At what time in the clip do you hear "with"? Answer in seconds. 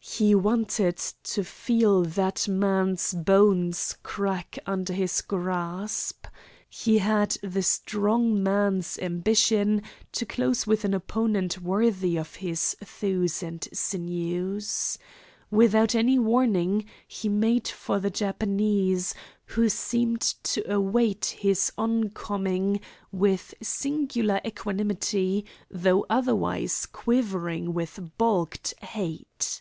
10.68-10.84, 23.10-23.52, 27.74-27.98